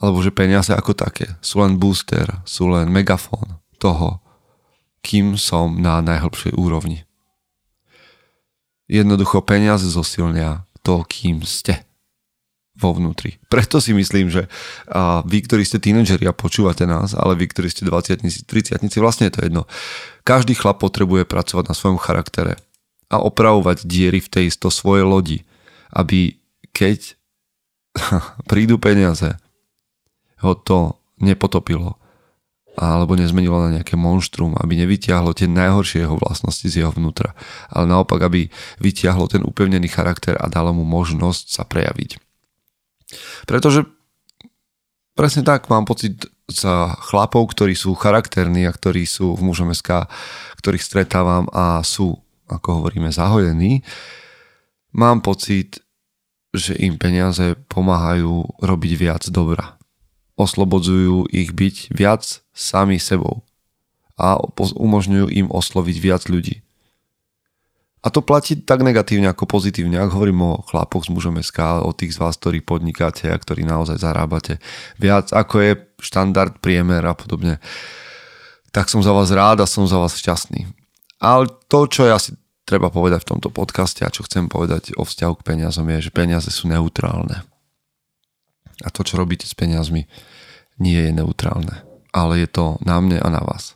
alebo 0.01 0.17
že 0.25 0.33
peniaze 0.33 0.73
ako 0.73 0.97
také 0.97 1.37
sú 1.45 1.61
len 1.61 1.77
booster, 1.77 2.25
sú 2.43 2.73
len 2.73 2.89
megafón 2.89 3.61
toho, 3.77 4.17
kým 5.05 5.37
som 5.37 5.77
na 5.77 6.01
najhlbšej 6.01 6.57
úrovni. 6.57 7.05
Jednoducho 8.89 9.45
peniaze 9.45 9.85
zosilnia 9.87 10.65
to, 10.81 11.05
kým 11.05 11.45
ste 11.45 11.85
vo 12.81 12.97
vnútri. 12.97 13.37
Preto 13.45 13.77
si 13.77 13.93
myslím, 13.93 14.33
že 14.33 14.49
vy, 15.29 15.37
ktorí 15.45 15.61
ste 15.61 15.77
tínedžeri 15.77 16.25
a 16.25 16.33
počúvate 16.33 16.89
nás, 16.89 17.13
ale 17.13 17.37
vy, 17.37 17.45
ktorí 17.53 17.69
ste 17.69 17.85
20 17.85 18.25
30 18.49 18.81
vlastne 18.97 19.29
je 19.29 19.33
to 19.37 19.45
jedno. 19.45 19.69
Každý 20.25 20.57
chlap 20.57 20.81
potrebuje 20.81 21.29
pracovať 21.29 21.69
na 21.69 21.77
svojom 21.77 22.01
charaktere 22.01 22.57
a 23.11 23.19
opravovať 23.19 23.83
diery 23.83 24.23
v 24.23 24.31
tej 24.31 24.43
isto 24.47 24.71
svojej 24.71 25.03
lodi, 25.03 25.39
aby 25.91 26.39
keď 26.71 27.19
prídu 28.49 28.79
peniaze, 28.79 29.35
ho 30.41 30.55
to 30.55 30.95
nepotopilo 31.21 32.01
alebo 32.79 33.19
nezmenilo 33.19 33.59
na 33.67 33.69
nejaké 33.79 33.99
monštrum, 33.99 34.55
aby 34.55 34.79
nevytiahlo 34.79 35.35
tie 35.35 35.51
najhoršie 35.51 36.07
jeho 36.07 36.15
vlastnosti 36.15 36.63
z 36.63 36.81
jeho 36.81 36.91
vnútra, 36.95 37.35
ale 37.67 37.83
naopak, 37.83 38.23
aby 38.23 38.47
vytiahlo 38.79 39.27
ten 39.27 39.43
upevnený 39.43 39.91
charakter 39.91 40.39
a 40.39 40.47
dalo 40.47 40.71
mu 40.71 40.87
možnosť 40.87 41.45
sa 41.51 41.67
prejaviť. 41.67 42.15
Pretože 43.43 43.83
presne 45.19 45.43
tak 45.43 45.67
mám 45.67 45.83
pocit 45.83 46.31
za 46.47 46.95
chlapov, 47.11 47.51
ktorí 47.51 47.75
sú 47.75 47.91
charakterní 47.95 48.67
a 48.67 48.75
ktorí 48.75 49.03
sú 49.03 49.35
v 49.35 49.51
mužom 49.51 49.71
SK, 49.75 50.07
ktorých 50.59 50.83
stretávam 50.83 51.51
a 51.51 51.83
sú, 51.83 52.19
ako 52.51 52.83
hovoríme, 52.83 53.09
zahojení, 53.09 53.81
mám 54.91 55.23
pocit, 55.23 55.79
že 56.51 56.75
im 56.75 56.99
peniaze 56.99 57.55
pomáhajú 57.71 58.59
robiť 58.59 58.91
viac 58.99 59.23
dobra 59.31 59.81
oslobodzujú 60.41 61.29
ich 61.29 61.53
byť 61.53 61.93
viac 61.93 62.25
sami 62.51 62.97
sebou 62.97 63.45
a 64.17 64.37
umožňujú 64.57 65.27
im 65.29 65.47
osloviť 65.49 65.97
viac 66.01 66.23
ľudí. 66.29 66.65
A 68.01 68.09
to 68.09 68.25
platí 68.25 68.57
tak 68.57 68.81
negatívne 68.81 69.29
ako 69.29 69.45
pozitívne. 69.45 70.01
Ak 70.01 70.09
hovorím 70.09 70.41
o 70.41 70.65
chlapoch 70.65 71.05
s 71.05 71.13
mužom 71.13 71.37
SK, 71.37 71.85
o 71.85 71.93
tých 71.93 72.17
z 72.17 72.21
vás, 72.21 72.33
ktorí 72.33 72.65
podnikáte 72.65 73.29
a 73.29 73.37
ktorí 73.37 73.61
naozaj 73.61 74.01
zarábate 74.01 74.57
viac, 74.97 75.29
ako 75.29 75.61
je 75.61 75.71
štandard, 76.01 76.57
priemer 76.57 77.05
a 77.05 77.13
podobne, 77.13 77.61
tak 78.73 78.89
som 78.89 79.05
za 79.05 79.13
vás 79.13 79.29
rád 79.29 79.61
a 79.61 79.69
som 79.69 79.85
za 79.85 80.01
vás 80.01 80.17
šťastný. 80.17 80.65
Ale 81.21 81.45
to, 81.69 81.85
čo 81.85 82.09
ja 82.09 82.17
si 82.17 82.33
treba 82.71 82.87
povedať 82.87 83.27
v 83.27 83.29
tomto 83.35 83.51
podcaste 83.51 84.07
a 84.07 84.13
čo 84.13 84.23
chcem 84.23 84.47
povedať 84.47 84.95
o 84.95 85.03
vzťahu 85.03 85.43
k 85.43 85.45
peniazom 85.51 85.83
je, 85.91 86.07
že 86.07 86.15
peniaze 86.15 86.47
sú 86.47 86.71
neutrálne. 86.71 87.43
A 88.79 88.87
to, 88.87 89.03
čo 89.03 89.19
robíte 89.19 89.43
s 89.43 89.51
peniazmi, 89.51 90.07
nie 90.79 90.95
je 90.95 91.11
neutrálne, 91.11 91.83
ale 92.15 92.39
je 92.39 92.47
to 92.47 92.79
na 92.79 93.03
mne 93.03 93.19
a 93.19 93.27
na 93.27 93.43
vás. 93.43 93.75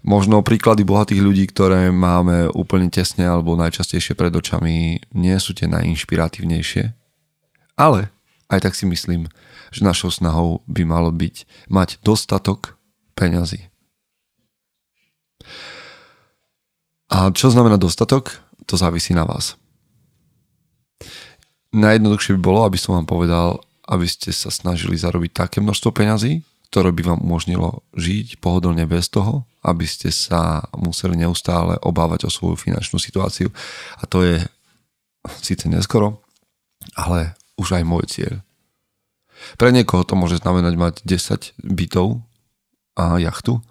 Možno 0.00 0.40
príklady 0.40 0.86
bohatých 0.86 1.20
ľudí, 1.20 1.44
ktoré 1.52 1.92
máme 1.92 2.48
úplne 2.56 2.88
tesne 2.88 3.28
alebo 3.28 3.58
najčastejšie 3.58 4.16
pred 4.16 4.32
očami, 4.32 5.04
nie 5.12 5.36
sú 5.36 5.52
tie 5.52 5.68
najinšpiratívnejšie, 5.68 6.94
ale 7.76 8.08
aj 8.48 8.64
tak 8.64 8.72
si 8.78 8.88
myslím, 8.88 9.28
že 9.74 9.84
našou 9.84 10.08
snahou 10.08 10.64
by 10.70 10.88
malo 10.88 11.12
byť 11.12 11.68
mať 11.68 12.00
dostatok 12.00 12.80
peňazí. 13.12 13.68
A 17.06 17.30
čo 17.30 17.50
znamená 17.50 17.78
dostatok? 17.78 18.42
To 18.66 18.74
závisí 18.74 19.14
na 19.14 19.22
vás. 19.22 19.54
Najjednoduchšie 21.70 22.34
by 22.38 22.40
bolo, 22.42 22.60
aby 22.66 22.78
som 22.80 22.98
vám 22.98 23.06
povedal, 23.06 23.62
aby 23.86 24.06
ste 24.08 24.34
sa 24.34 24.50
snažili 24.50 24.98
zarobiť 24.98 25.30
také 25.46 25.58
množstvo 25.62 25.94
peňazí, 25.94 26.42
ktoré 26.70 26.90
by 26.90 27.14
vám 27.14 27.20
umožnilo 27.22 27.86
žiť 27.94 28.42
pohodlne 28.42 28.82
bez 28.90 29.06
toho, 29.06 29.46
aby 29.62 29.86
ste 29.86 30.10
sa 30.10 30.66
museli 30.74 31.14
neustále 31.14 31.78
obávať 31.78 32.26
o 32.26 32.30
svoju 32.30 32.58
finančnú 32.58 32.98
situáciu. 32.98 33.54
A 34.02 34.04
to 34.10 34.26
je 34.26 34.42
síce 35.42 35.70
neskoro, 35.70 36.22
ale 36.98 37.38
už 37.54 37.78
aj 37.78 37.84
môj 37.86 38.04
cieľ. 38.10 38.34
Pre 39.60 39.70
niekoho 39.70 40.02
to 40.02 40.18
môže 40.18 40.42
znamenať 40.42 40.74
mať 40.74 40.94
10 41.06 41.54
bytov 41.60 42.24
a 42.98 43.20
jachtu. 43.20 43.62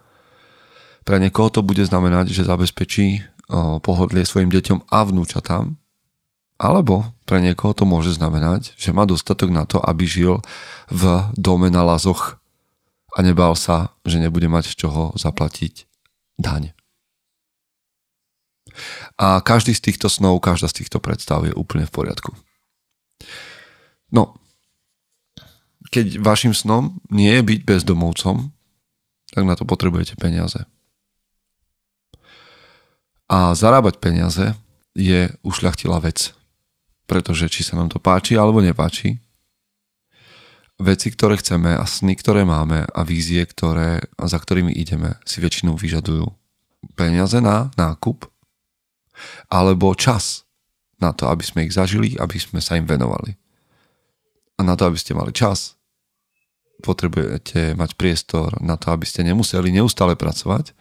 Pre 1.05 1.17
niekoho 1.21 1.53
to 1.53 1.61
bude 1.61 1.85
znamenať, 1.85 2.33
že 2.33 2.49
zabezpečí 2.49 3.21
pohodlie 3.85 4.25
svojim 4.25 4.49
deťom 4.49 4.89
a 4.89 4.99
vnúčatám 5.05 5.77
alebo 6.55 7.03
pre 7.27 7.43
niekoho 7.43 7.75
to 7.75 7.83
môže 7.83 8.15
znamenať, 8.15 8.71
že 8.79 8.95
má 8.95 9.03
dostatok 9.03 9.51
na 9.51 9.67
to, 9.67 9.83
aby 9.83 10.07
žil 10.07 10.39
v 10.87 11.03
dome 11.35 11.67
na 11.67 11.83
lazoch 11.83 12.39
a 13.15 13.19
nebal 13.23 13.55
sa, 13.59 13.91
že 14.07 14.19
nebude 14.19 14.47
mať 14.47 14.71
z 14.71 14.87
čoho 14.87 15.11
zaplatiť 15.19 15.87
daň. 16.39 16.71
A 19.15 19.39
každý 19.39 19.71
z 19.71 19.91
týchto 19.91 20.11
snov, 20.11 20.43
každá 20.43 20.67
z 20.67 20.83
týchto 20.83 20.99
predstav 20.99 21.43
je 21.47 21.55
úplne 21.55 21.87
v 21.87 21.95
poriadku. 21.95 22.35
No, 24.11 24.35
keď 25.91 26.19
vašim 26.19 26.51
snom 26.51 26.99
nie 27.07 27.31
je 27.39 27.43
byť 27.43 27.59
bezdomovcom, 27.63 28.51
tak 29.31 29.43
na 29.43 29.55
to 29.55 29.63
potrebujete 29.63 30.19
peniaze. 30.19 30.67
A 33.25 33.57
zarábať 33.57 33.97
peniaze 33.97 34.53
je 34.93 35.33
ušľachtilá 35.41 35.97
vec. 36.01 36.31
Pretože 37.05 37.49
či 37.49 37.61
sa 37.65 37.77
nám 37.77 37.89
to 37.89 38.01
páči 38.01 38.37
alebo 38.37 38.61
nepáči, 38.61 39.21
veci, 40.79 41.07
ktoré 41.11 41.39
chceme 41.39 41.71
a 41.75 41.85
sny, 41.87 42.19
ktoré 42.19 42.43
máme 42.43 42.83
a 42.83 43.01
vízie, 43.07 43.43
ktoré, 43.47 44.03
za 44.19 44.35
ktorými 44.35 44.75
ideme, 44.75 45.15
si 45.23 45.39
väčšinou 45.39 45.79
vyžadujú 45.79 46.27
peniaze 46.99 47.39
na 47.39 47.71
nákup 47.79 48.27
alebo 49.47 49.95
čas 49.95 50.43
na 50.99 51.15
to, 51.15 51.31
aby 51.31 51.43
sme 51.43 51.63
ich 51.67 51.75
zažili, 51.75 52.19
aby 52.19 52.35
sme 52.35 52.59
sa 52.59 52.75
im 52.75 52.87
venovali. 52.87 53.35
A 54.59 54.63
na 54.63 54.75
to, 54.75 54.87
aby 54.87 54.99
ste 54.99 55.15
mali 55.15 55.31
čas, 55.35 55.75
potrebujete 56.83 57.75
mať 57.75 57.95
priestor 57.95 58.59
na 58.59 58.75
to, 58.75 58.91
aby 58.91 59.07
ste 59.07 59.23
nemuseli 59.23 59.71
neustále 59.71 60.19
pracovať 60.19 60.75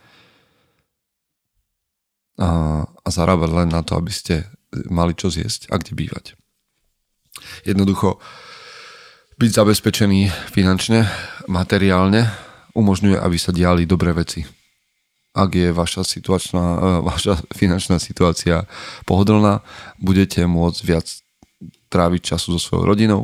a, 2.39 2.83
a 2.85 3.09
zarábať 3.09 3.51
len 3.53 3.69
na 3.71 3.83
to, 3.87 3.95
aby 3.95 4.11
ste 4.11 4.49
mali 4.91 5.15
čo 5.15 5.31
zjesť 5.31 5.71
a 5.71 5.79
kde 5.79 5.95
bývať. 5.95 6.25
Jednoducho 7.67 8.19
byť 9.39 9.51
zabezpečený 9.51 10.31
finančne, 10.55 11.07
materiálne 11.51 12.31
umožňuje, 12.75 13.19
aby 13.19 13.37
sa 13.39 13.51
diali 13.51 13.87
dobré 13.87 14.15
veci. 14.15 14.47
Ak 15.35 15.51
je 15.51 15.75
vaša, 15.75 16.07
situačná, 16.07 16.65
e, 16.79 16.91
vaša 17.03 17.43
finančná 17.51 17.99
situácia 17.99 18.71
pohodlná, 19.03 19.67
budete 19.99 20.47
môcť 20.47 20.81
viac 20.87 21.07
tráviť 21.91 22.35
času 22.35 22.55
so 22.55 22.61
svojou 22.63 22.95
rodinou, 22.95 23.23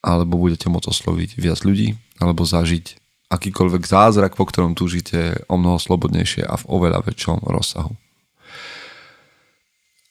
alebo 0.00 0.40
budete 0.40 0.72
môcť 0.72 0.88
osloviť 0.88 1.30
viac 1.36 1.60
ľudí, 1.64 1.96
alebo 2.20 2.48
zažiť 2.48 3.03
akýkoľvek 3.34 3.82
zázrak, 3.82 4.38
po 4.38 4.46
ktorom 4.46 4.78
túžite 4.78 5.42
o 5.50 5.58
mnoho 5.58 5.82
slobodnejšie 5.82 6.46
a 6.46 6.54
v 6.54 6.64
oveľa 6.70 7.02
väčšom 7.02 7.42
rozsahu. 7.44 7.92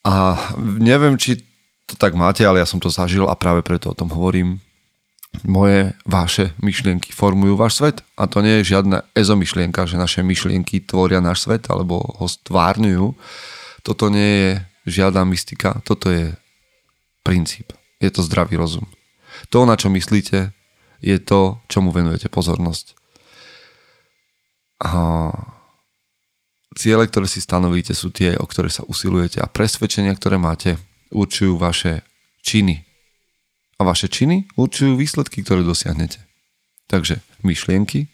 A 0.04 0.36
neviem, 0.60 1.16
či 1.16 1.40
to 1.88 1.96
tak 1.96 2.12
máte, 2.12 2.44
ale 2.44 2.60
ja 2.60 2.68
som 2.68 2.80
to 2.80 2.92
zažil 2.92 3.24
a 3.28 3.36
práve 3.36 3.64
preto 3.64 3.92
o 3.92 3.96
tom 3.96 4.12
hovorím. 4.12 4.60
Moje, 5.42 5.90
vaše 6.06 6.54
myšlienky 6.62 7.10
formujú 7.10 7.58
váš 7.58 7.82
svet 7.82 8.06
a 8.14 8.30
to 8.30 8.38
nie 8.38 8.62
je 8.62 8.76
žiadna 8.76 9.02
ezomyšlienka, 9.18 9.82
že 9.82 9.98
naše 9.98 10.22
myšlienky 10.22 10.86
tvoria 10.86 11.18
náš 11.18 11.50
svet 11.50 11.66
alebo 11.66 11.98
ho 11.98 12.26
stvárňujú. 12.30 13.18
Toto 13.82 14.14
nie 14.14 14.30
je 14.30 14.50
žiadna 14.86 15.26
mystika, 15.34 15.82
toto 15.82 16.14
je 16.14 16.38
princíp. 17.26 17.74
Je 17.98 18.14
to 18.14 18.22
zdravý 18.22 18.54
rozum. 18.54 18.86
To, 19.50 19.66
na 19.66 19.74
čo 19.74 19.90
myslíte, 19.90 20.54
je 21.02 21.18
to, 21.18 21.58
čomu 21.66 21.90
venujete 21.90 22.30
pozornosť. 22.30 22.94
A 24.82 25.30
Ciele, 26.74 27.06
ktoré 27.06 27.30
si 27.30 27.38
stanovíte, 27.38 27.94
sú 27.94 28.10
tie, 28.10 28.34
o 28.34 28.44
ktoré 28.50 28.66
sa 28.66 28.82
usilujete 28.82 29.38
a 29.38 29.46
presvedčenia, 29.46 30.10
ktoré 30.18 30.42
máte, 30.42 30.74
určujú 31.14 31.54
vaše 31.54 32.02
činy. 32.42 32.82
A 33.78 33.86
vaše 33.86 34.10
činy 34.10 34.50
určujú 34.58 34.98
výsledky, 34.98 35.46
ktoré 35.46 35.62
dosiahnete. 35.62 36.18
Takže 36.90 37.22
myšlienky 37.46 38.10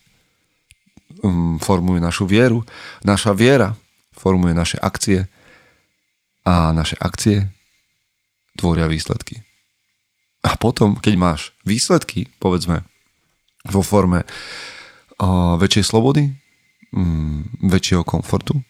um, 1.25 1.57
formujú 1.57 2.05
našu 2.05 2.29
vieru, 2.29 2.61
naša 3.01 3.33
viera 3.33 3.73
formuje 4.13 4.53
naše 4.53 4.77
akcie 4.77 5.25
a 6.45 6.77
naše 6.77 7.01
akcie 7.01 7.49
tvoria 8.61 8.85
výsledky. 8.85 9.41
A 10.45 10.57
potom, 10.61 11.01
keď 11.01 11.15
máš 11.17 11.41
výsledky, 11.65 12.29
povedzme, 12.37 12.85
vo 13.65 13.81
forme 13.81 14.25
uh, 14.25 15.57
väčšej 15.57 15.85
slobody, 15.85 16.33
mm, 16.95 17.65
väčšieho 17.67 18.03
komfortu, 18.03 18.61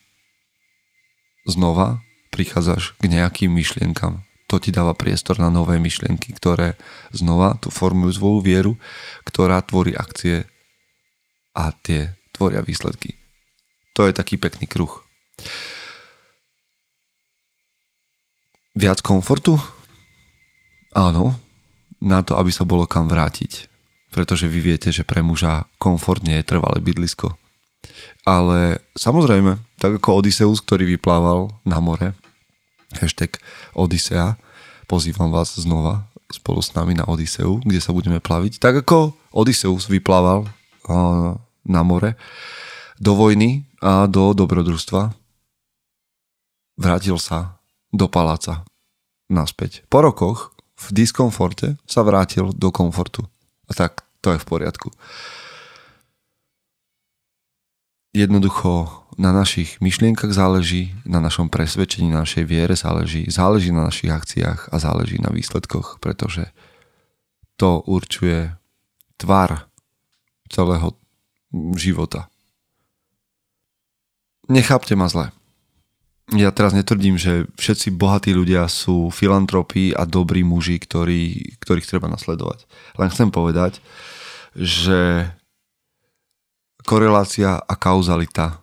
znova 1.49 2.05
prichádzaš 2.31 2.97
k 3.01 3.11
nejakým 3.11 3.51
myšlienkam. 3.51 4.23
To 4.51 4.59
ti 4.59 4.75
dáva 4.75 4.99
priestor 4.99 5.39
na 5.39 5.47
nové 5.47 5.79
myšlienky, 5.79 6.35
ktoré 6.35 6.75
znova 7.15 7.55
tu 7.63 7.71
formujú 7.71 8.19
svoju 8.19 8.39
vieru, 8.43 8.73
ktorá 9.23 9.63
tvorí 9.63 9.95
akcie 9.95 10.47
a 11.55 11.71
tie 11.71 12.19
tvoria 12.35 12.63
výsledky. 12.63 13.15
To 13.95 14.07
je 14.07 14.13
taký 14.15 14.39
pekný 14.39 14.67
kruh. 14.67 14.91
Viac 18.75 19.03
komfortu? 19.03 19.59
Áno, 20.95 21.39
na 22.03 22.23
to, 22.23 22.35
aby 22.39 22.51
sa 22.51 22.67
bolo 22.67 22.87
kam 22.87 23.07
vrátiť. 23.07 23.71
Pretože 24.11 24.51
vy 24.51 24.75
viete, 24.75 24.91
že 24.91 25.07
pre 25.07 25.23
muža 25.23 25.71
komfort 25.79 26.27
nie 26.27 26.43
je 26.43 26.49
trvalé 26.51 26.83
bydlisko 26.83 27.39
ale 28.25 28.83
samozrejme, 28.97 29.59
Tak 29.81 29.97
ako 29.97 30.21
Odysseus, 30.21 30.61
ktorý 30.61 30.85
vyplával 30.85 31.49
na 31.65 31.81
more, 31.81 32.13
hashtag 33.01 33.41
Odisea, 33.73 34.37
pozývam 34.85 35.33
vás 35.33 35.57
znova 35.57 36.05
spolu 36.29 36.61
s 36.61 36.77
nami 36.77 36.93
na 36.93 37.09
Odiseu, 37.09 37.65
kde 37.65 37.81
sa 37.81 37.97
budeme 37.97 38.21
plaviť. 38.21 38.61
Tak 38.61 38.85
ako 38.85 39.17
Odysseus 39.33 39.89
vyplával 39.89 40.45
na 41.65 41.81
more 41.81 42.21
do 43.01 43.17
vojny 43.17 43.65
a 43.81 44.05
do 44.05 44.37
dobrodružstva, 44.37 45.17
vrátil 46.77 47.17
sa 47.17 47.57
do 47.89 48.05
paláca 48.05 48.69
naspäť. 49.33 49.89
Po 49.89 50.05
rokoch 50.05 50.53
v 50.77 50.87
diskomforte 50.93 51.81
sa 51.89 52.05
vrátil 52.05 52.53
do 52.53 52.69
komfortu. 52.69 53.25
A 53.65 53.73
tak 53.73 54.05
to 54.21 54.37
je 54.37 54.39
v 54.41 54.49
poriadku. 54.49 54.93
Jednoducho 58.11 59.07
na 59.19 59.31
našich 59.31 59.79
myšlienkach 59.79 60.35
záleží, 60.35 60.97
na 61.07 61.23
našom 61.23 61.47
presvedčení, 61.47 62.11
na 62.11 62.27
našej 62.27 62.45
viere 62.49 62.75
záleží, 62.75 63.31
záleží 63.31 63.71
na 63.71 63.87
našich 63.87 64.11
akciách 64.11 64.73
a 64.73 64.77
záleží 64.83 65.23
na 65.23 65.31
výsledkoch, 65.31 66.03
pretože 66.03 66.51
to 67.55 67.85
určuje 67.87 68.51
tvar 69.21 69.71
celého 70.51 70.97
života. 71.79 72.27
Nechápte 74.51 74.99
ma 74.99 75.07
zle 75.07 75.31
ja 76.39 76.55
teraz 76.55 76.71
netvrdím, 76.71 77.19
že 77.19 77.51
všetci 77.59 77.99
bohatí 77.99 78.31
ľudia 78.31 78.71
sú 78.71 79.11
filantropí 79.11 79.91
a 79.91 80.07
dobrí 80.07 80.47
muži, 80.47 80.79
ktorí, 80.79 81.55
ktorých 81.59 81.89
treba 81.91 82.07
nasledovať. 82.07 82.71
Len 83.03 83.09
chcem 83.11 83.35
povedať, 83.35 83.83
že 84.55 85.31
korelácia 86.91 87.63
a 87.63 87.75
kauzalita 87.79 88.59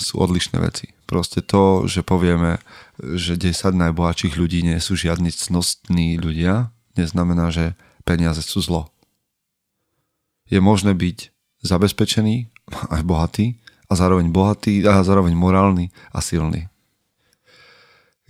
sú 0.00 0.24
odlišné 0.24 0.56
veci. 0.56 0.88
Proste 1.04 1.44
to, 1.44 1.84
že 1.84 2.00
povieme, 2.00 2.56
že 2.96 3.36
10 3.36 3.76
najbohatších 3.76 4.40
ľudí 4.40 4.64
nie 4.64 4.80
sú 4.80 4.96
žiadni 4.96 5.28
cnostní 5.28 6.16
ľudia, 6.16 6.72
neznamená, 6.96 7.52
že 7.52 7.76
peniaze 8.08 8.40
sú 8.40 8.64
zlo. 8.64 8.88
Je 10.48 10.64
možné 10.64 10.96
byť 10.96 11.28
zabezpečený, 11.60 12.48
aj 12.88 13.04
bohatý, 13.04 13.60
a 13.84 13.92
zároveň 13.92 14.32
bohatý, 14.32 14.80
a 14.88 15.04
zároveň 15.04 15.36
morálny 15.36 15.92
a 16.16 16.24
silný. 16.24 16.72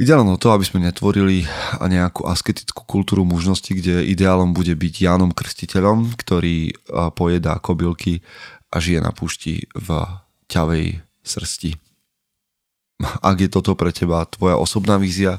Ide 0.02 0.18
len 0.18 0.26
o 0.26 0.34
to, 0.34 0.50
aby 0.50 0.66
sme 0.66 0.82
netvorili 0.82 1.46
nejakú 1.78 2.26
asketickú 2.26 2.82
kultúru 2.90 3.22
mužnosti, 3.22 3.70
kde 3.70 4.02
ideálom 4.02 4.50
bude 4.50 4.74
byť 4.74 4.94
Jánom 5.06 5.30
Krstiteľom, 5.30 6.18
ktorý 6.18 6.74
pojedá 7.14 7.62
kobylky 7.62 8.26
a 8.72 8.76
žije 8.80 9.04
na 9.04 9.12
púšti 9.12 9.68
v 9.76 9.88
ťavej 10.48 11.04
srsti. 11.20 11.76
Ak 13.20 13.36
je 13.36 13.52
toto 13.52 13.76
pre 13.76 13.92
teba 13.92 14.24
tvoja 14.24 14.56
osobná 14.56 14.96
vízia, 14.96 15.38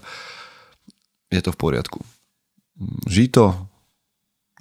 je 1.33 1.41
to 1.41 1.49
v 1.49 1.59
poriadku. 1.59 1.99
Žij 3.09 3.33
to, 3.33 3.45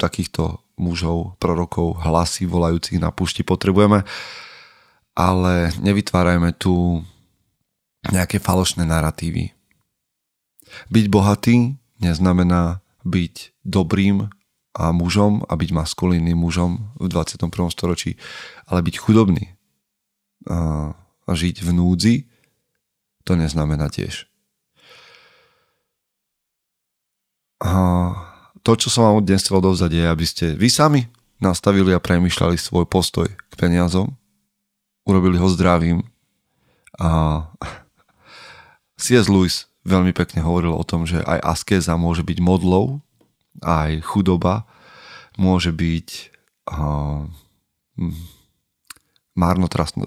takýchto 0.01 0.65
mužov, 0.81 1.37
prorokov, 1.37 2.01
hlasy 2.01 2.49
volajúcich 2.49 2.97
na 2.97 3.13
púšti 3.13 3.45
potrebujeme, 3.45 4.09
ale 5.13 5.71
nevytvárajme 5.85 6.57
tu 6.57 7.05
nejaké 8.09 8.41
falošné 8.41 8.89
narratívy 8.89 9.53
byť 10.89 11.07
bohatý 11.13 11.77
neznamená 12.01 12.81
byť 13.03 13.63
dobrým 13.63 14.31
a 14.73 14.89
mužom 14.91 15.45
a 15.45 15.53
byť 15.53 15.71
maskulínnym 15.73 16.37
mužom 16.37 16.81
v 16.97 17.07
21. 17.13 17.53
storočí, 17.69 18.17
ale 18.65 18.81
byť 18.81 18.95
chudobný 18.97 19.53
a, 20.49 20.93
a 21.29 21.31
žiť 21.33 21.61
v 21.61 21.71
núdzi, 21.77 22.17
to 23.23 23.37
neznamená 23.37 23.93
tiež. 23.93 24.27
A 27.63 27.71
to, 28.67 28.75
čo 28.75 28.91
som 28.91 29.07
vám 29.07 29.23
dnes 29.23 29.45
chcel 29.45 29.63
odovzdať, 29.63 29.91
je, 29.95 30.05
aby 30.09 30.25
ste 30.27 30.47
vy 30.59 30.67
sami 30.67 31.07
nastavili 31.39 31.95
a 31.95 32.03
premyšľali 32.03 32.59
svoj 32.59 32.89
postoj 32.91 33.31
k 33.31 33.55
peniazom, 33.55 34.15
urobili 35.07 35.39
ho 35.39 35.47
zdravým 35.47 36.03
a 36.99 37.11
C.S. 39.03 39.27
Lewis 39.31 39.71
veľmi 39.83 40.15
pekne 40.15 40.43
hovoril 40.43 40.75
o 40.75 40.87
tom, 40.87 41.07
že 41.07 41.23
aj 41.23 41.39
askéza 41.43 41.95
môže 41.99 42.23
byť 42.23 42.39
modlou, 42.39 43.03
aj 43.61 44.01
chudoba 44.01 44.65
môže 45.37 45.73
byť 45.75 46.09
uh, 46.73 47.29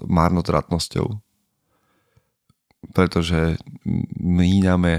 marnotratnosťou. 0.06 1.06
Pretože 2.94 3.58
míňame, 4.22 4.94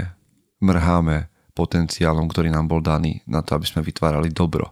mrháme 0.60 1.16
potenciálom, 1.56 2.28
ktorý 2.30 2.52
nám 2.54 2.70
bol 2.70 2.78
daný 2.84 3.24
na 3.26 3.42
to, 3.42 3.58
aby 3.58 3.66
sme 3.66 3.82
vytvárali 3.82 4.30
dobro. 4.30 4.70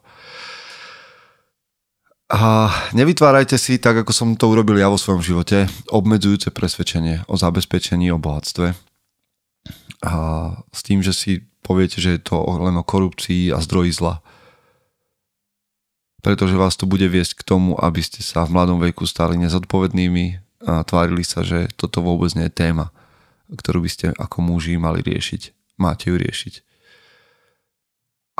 A 2.27 2.71
nevytvárajte 2.91 3.55
si, 3.55 3.79
tak 3.79 4.03
ako 4.03 4.11
som 4.11 4.29
to 4.35 4.51
urobil 4.51 4.75
ja 4.75 4.91
vo 4.91 4.99
svojom 4.99 5.23
živote, 5.23 5.71
obmedzujúce 5.95 6.51
presvedčenie 6.51 7.23
o 7.31 7.39
zabezpečení, 7.39 8.11
o 8.11 8.19
bohatstve 8.19 8.75
a 10.03 10.15
s 10.71 10.81
tým, 10.83 11.01
že 11.01 11.15
si 11.15 11.33
poviete, 11.67 11.99
že 11.99 12.15
je 12.15 12.23
to 12.23 12.39
len 12.39 12.79
o 12.79 12.87
korupcii 12.87 13.51
a 13.51 13.59
zdroji 13.59 13.91
zla. 13.91 14.23
Pretože 16.23 16.55
vás 16.55 16.79
to 16.79 16.87
bude 16.87 17.07
viesť 17.11 17.43
k 17.43 17.47
tomu, 17.47 17.75
aby 17.75 17.99
ste 17.99 18.23
sa 18.23 18.47
v 18.47 18.55
mladom 18.55 18.79
veku 18.79 19.03
stali 19.03 19.35
nezodpovednými 19.43 20.25
a 20.71 20.87
tvárili 20.87 21.27
sa, 21.27 21.43
že 21.43 21.67
toto 21.75 22.07
vôbec 22.07 22.31
nie 22.39 22.47
je 22.47 22.55
téma, 22.55 22.95
ktorú 23.51 23.83
by 23.83 23.91
ste 23.91 24.07
ako 24.15 24.47
muži 24.47 24.79
mali 24.79 25.03
riešiť. 25.03 25.75
Máte 25.83 26.15
ju 26.15 26.17
riešiť. 26.17 26.55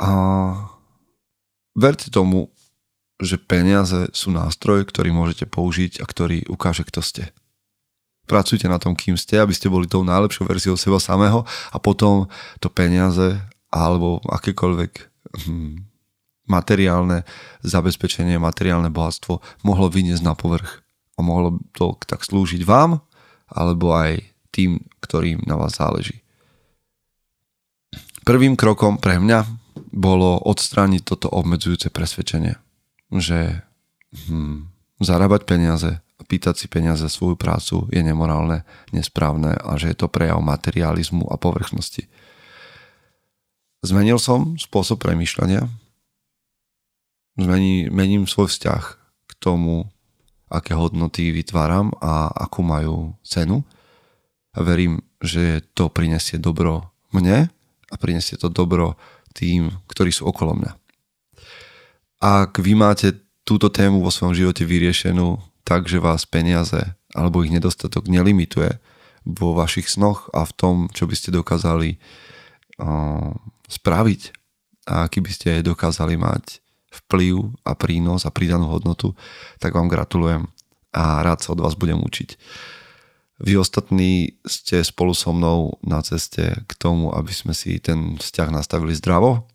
A 0.03 0.09
verte 1.75 2.07
tomu, 2.07 2.51
že 3.17 3.41
peniaze 3.41 4.13
sú 4.13 4.29
nástroj, 4.29 4.85
ktorý 4.85 5.09
môžete 5.09 5.49
použiť 5.49 5.99
a 6.01 6.05
ktorý 6.05 6.45
ukáže, 6.47 6.85
kto 6.85 7.01
ste 7.01 7.23
pracujte 8.27 8.67
na 8.67 8.77
tom, 8.77 8.93
kým 8.93 9.15
ste, 9.15 9.39
aby 9.39 9.55
ste 9.55 9.71
boli 9.71 9.87
tou 9.87 10.03
najlepšou 10.03 10.43
verziou 10.45 10.75
seba 10.75 10.99
samého 10.99 11.47
a 11.71 11.77
potom 11.79 12.27
to 12.59 12.67
peniaze 12.67 13.39
alebo 13.71 14.19
akékoľvek 14.27 14.91
hm, 15.47 15.87
materiálne 16.47 17.23
zabezpečenie, 17.63 18.39
materiálne 18.39 18.91
bohatstvo 18.91 19.63
mohlo 19.63 19.87
vyniesť 19.87 20.23
na 20.23 20.35
povrch 20.35 20.83
a 21.15 21.19
mohlo 21.23 21.59
to 21.75 21.95
tak 22.07 22.23
slúžiť 22.23 22.63
vám 22.67 22.99
alebo 23.47 23.95
aj 23.95 24.23
tým, 24.51 24.83
ktorým 24.99 25.43
na 25.47 25.55
vás 25.55 25.79
záleží. 25.79 26.23
Prvým 28.27 28.59
krokom 28.59 28.99
pre 28.99 29.23
mňa 29.23 29.47
bolo 29.95 30.35
odstrániť 30.43 31.01
toto 31.07 31.31
obmedzujúce 31.31 31.87
presvedčenie, 31.87 32.59
že 33.15 33.63
hm, 34.27 34.67
zarábať 34.99 35.47
peniaze 35.47 36.03
pýtať 36.25 36.55
si 36.57 36.65
peniaze 36.65 37.05
za 37.05 37.11
svoju 37.11 37.37
prácu 37.37 37.85
je 37.93 38.01
nemorálne, 38.01 38.65
nesprávne 38.89 39.53
a 39.53 39.77
že 39.77 39.93
je 39.93 39.97
to 40.01 40.09
prejav 40.09 40.41
materializmu 40.41 41.29
a 41.29 41.37
povrchnosti. 41.37 42.09
Zmenil 43.85 44.17
som 44.17 44.57
spôsob 44.57 44.97
premýšľania, 45.05 45.69
Zmení, 47.37 47.93
mením 47.93 48.25
svoj 48.25 48.49
vzťah 48.49 48.83
k 49.29 49.31
tomu, 49.37 49.85
aké 50.49 50.73
hodnoty 50.73 51.29
vytváram 51.29 51.93
a 52.01 52.33
akú 52.33 52.65
majú 52.65 53.13
cenu. 53.21 53.61
A 54.57 54.65
verím, 54.65 55.05
že 55.21 55.61
to 55.77 55.85
prinesie 55.93 56.41
dobro 56.41 56.89
mne 57.13 57.53
a 57.93 57.95
prinesie 58.01 58.41
to 58.41 58.49
dobro 58.49 58.97
tým, 59.37 59.69
ktorí 59.85 60.09
sú 60.09 60.25
okolo 60.25 60.57
mňa. 60.57 60.71
Ak 62.25 62.57
vy 62.57 62.73
máte 62.73 63.13
túto 63.45 63.69
tému 63.69 64.01
vo 64.01 64.09
svojom 64.09 64.33
živote 64.33 64.65
vyriešenú, 64.65 65.37
tak, 65.67 65.91
že 65.91 65.99
vás 65.99 66.23
peniaze 66.23 66.95
alebo 67.11 67.43
ich 67.43 67.51
nedostatok 67.51 68.07
nelimituje 68.07 68.79
vo 69.27 69.51
vašich 69.51 69.91
snoch 69.91 70.31
a 70.31 70.47
v 70.47 70.55
tom, 70.55 70.75
čo 70.95 71.03
by 71.03 71.15
ste 71.19 71.35
dokázali 71.35 71.99
uh, 72.79 73.35
spraviť 73.67 74.21
a 74.87 75.11
aký 75.11 75.19
by 75.19 75.31
ste 75.35 75.67
dokázali 75.67 76.15
mať 76.15 76.63
vplyv 77.03 77.59
a 77.67 77.75
prínos 77.75 78.23
a 78.23 78.31
pridanú 78.31 78.71
hodnotu, 78.71 79.11
tak 79.59 79.75
vám 79.75 79.91
gratulujem 79.91 80.47
a 80.95 81.19
rád 81.19 81.43
sa 81.43 81.51
od 81.51 81.59
vás 81.59 81.75
budem 81.75 81.99
učiť. 81.99 82.39
Vy 83.43 83.59
ostatní 83.59 84.39
ste 84.47 84.81
spolu 84.81 85.11
so 85.11 85.35
mnou 85.35 85.77
na 85.83 85.99
ceste 86.01 86.57
k 86.63 86.71
tomu, 86.79 87.11
aby 87.11 87.29
sme 87.29 87.51
si 87.51 87.77
ten 87.83 88.15
vzťah 88.17 88.49
nastavili 88.49 88.95
zdravo 88.95 89.45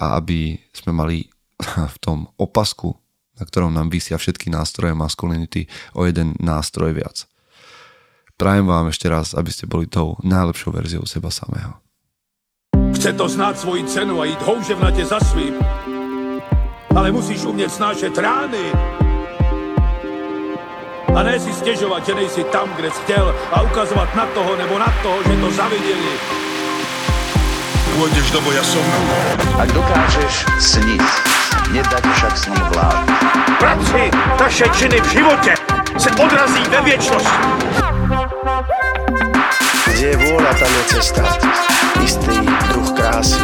a 0.00 0.16
aby 0.16 0.58
sme 0.72 0.96
mali 0.96 1.28
v 1.94 1.96
tom 2.00 2.32
opasku 2.40 3.03
na 3.38 3.42
ktorom 3.46 3.74
nám 3.74 3.90
vysia 3.90 4.18
všetky 4.18 4.50
nástroje 4.50 4.94
maskulinity 4.94 5.66
o 5.94 6.06
jeden 6.06 6.34
nástroj 6.38 6.94
viac. 6.94 7.26
Prajem 8.34 8.66
vám 8.66 8.90
ešte 8.90 9.06
raz, 9.06 9.30
aby 9.34 9.50
ste 9.54 9.70
boli 9.70 9.86
tou 9.86 10.18
najlepšou 10.26 10.74
verziou 10.74 11.06
seba 11.06 11.30
samého. 11.30 11.78
Chce 12.94 13.12
to 13.12 13.28
znát 13.28 13.58
svoji 13.58 13.84
cenu 13.84 14.20
a 14.20 14.24
jít 14.24 14.42
houževnatě 14.42 15.06
za 15.06 15.20
svým. 15.20 15.54
Ale 16.96 17.12
musíš 17.12 17.44
umět 17.44 17.70
snášet 17.70 18.18
rány. 18.18 18.72
A 21.14 21.22
ne 21.22 21.40
si 21.40 21.52
stěžovat, 21.52 22.06
že 22.06 22.14
nejsi 22.14 22.44
tam, 22.44 22.74
kde 22.76 22.90
jsi 22.90 23.00
chtěl 23.02 23.34
a 23.52 23.62
ukazovat 23.62 24.14
na 24.14 24.26
toho 24.26 24.56
nebo 24.56 24.78
na 24.78 24.94
toho, 25.02 25.22
že 25.22 25.36
to 25.40 25.50
zaviděli. 25.50 26.14
Pôjdeš 27.94 28.26
do 28.34 28.42
boja 28.42 28.58
som. 28.66 28.82
Ak 29.54 29.70
dokážeš 29.70 30.50
sniť, 30.58 31.02
nedať 31.74 32.04
však 32.06 32.34
som 32.38 32.54
vlád. 32.54 33.04
Bratři, 33.60 34.10
taše 34.38 34.64
činy 34.78 35.00
v 35.00 35.08
životě 35.10 35.54
se 35.98 36.10
odrazí 36.10 36.62
ve 36.70 36.80
věčnosti. 36.80 37.38
Kde 39.84 40.06
je 40.06 40.16
vôľa, 40.16 40.52
tam 40.58 40.70
je 40.70 40.82
cesta. 40.90 41.22
Istý 42.02 42.36
druh 42.68 42.90
krásy. 42.92 43.40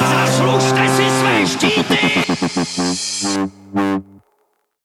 Zaslužte 0.00 0.82
si 0.88 1.06
své 1.10 1.34
štíty! 1.46 1.98